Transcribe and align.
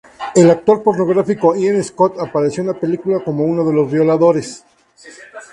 El 0.33 0.49
actor 0.49 0.81
pornográfico 0.81 1.55
Ian 1.55 1.83
Scott 1.83 2.17
apareció 2.19 2.61
en 2.61 2.67
la 2.69 2.73
película 2.73 3.23
como 3.23 3.43
uno 3.45 3.63
de 3.63 3.71
los 3.75 3.91
violadores. 3.91 4.65